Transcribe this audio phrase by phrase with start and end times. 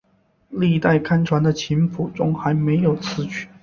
[0.49, 3.47] 历代刊传的琴谱中还没有此曲。